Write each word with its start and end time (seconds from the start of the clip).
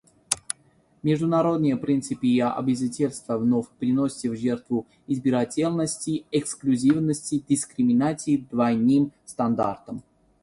Международные 1.03 1.77
принципы 1.77 2.25
и 2.25 2.39
обязательства 2.39 3.37
вновь 3.37 3.69
приносятся 3.77 4.31
в 4.31 4.35
жертву 4.35 4.87
избирательности, 5.05 6.25
эксклюзивности, 6.31 7.43
дискриминации 7.47 8.33
и 8.33 8.37
двойным 8.39 9.11
стандартам. 9.25 10.01